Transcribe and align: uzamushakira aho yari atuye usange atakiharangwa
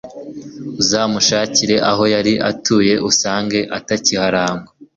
uzamushakira 0.81 1.75
aho 1.89 2.03
yari 2.13 2.33
atuye 2.49 2.93
usange 3.09 3.59
atakiharangwa 3.77 4.69